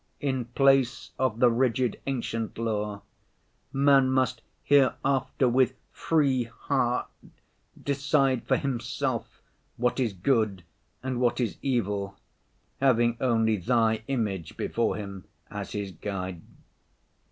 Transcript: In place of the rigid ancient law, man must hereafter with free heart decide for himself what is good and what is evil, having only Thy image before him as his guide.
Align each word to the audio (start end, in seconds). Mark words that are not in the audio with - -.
In 0.19 0.45
place 0.45 1.11
of 1.19 1.37
the 1.39 1.51
rigid 1.51 2.01
ancient 2.07 2.57
law, 2.57 3.03
man 3.71 4.11
must 4.11 4.41
hereafter 4.63 5.47
with 5.47 5.75
free 5.91 6.45
heart 6.45 7.07
decide 7.79 8.47
for 8.47 8.57
himself 8.57 9.43
what 9.77 9.99
is 9.99 10.13
good 10.13 10.63
and 11.03 11.19
what 11.21 11.39
is 11.39 11.57
evil, 11.61 12.17
having 12.79 13.15
only 13.19 13.57
Thy 13.57 14.01
image 14.07 14.57
before 14.57 14.95
him 14.95 15.25
as 15.51 15.73
his 15.73 15.91
guide. 15.91 16.41